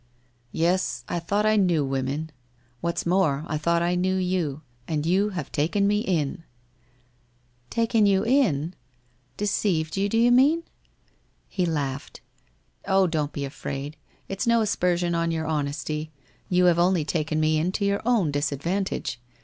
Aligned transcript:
1 0.49 0.49
Yes, 0.53 1.03
I 1.07 1.19
thought 1.19 1.45
I 1.45 1.57
knew 1.57 1.85
women. 1.85 2.31
What's 2.79 3.05
more, 3.05 3.43
I 3.45 3.59
thought 3.59 3.83
I 3.83 3.93
knew 3.93 4.15
you, 4.15 4.63
and 4.87 5.05
you 5.05 5.29
have 5.29 5.51
taken 5.51 5.85
me 5.85 5.99
in!' 5.99 6.29
1 6.37 6.43
Taken 7.69 8.07
you 8.07 8.23
in? 8.25 8.73
Deceived 9.37 9.97
you, 9.97 10.09
do 10.09 10.17
you 10.17 10.31
mean?' 10.31 10.63
He 11.57 11.67
laughed.' 11.67 12.19
Oh, 12.87 13.05
don't 13.05 13.31
be 13.31 13.45
afraid. 13.45 13.95
It's 14.27 14.47
no 14.47 14.61
aspersion 14.61 15.13
on 15.13 15.29
your 15.29 15.45
honesty. 15.45 16.09
You 16.49 16.65
have 16.65 16.79
only 16.79 17.05
taken 17.05 17.39
me 17.39 17.59
in 17.59 17.71
to 17.73 17.85
your 17.85 18.01
own 18.03 18.31
disadvantage. 18.31 19.19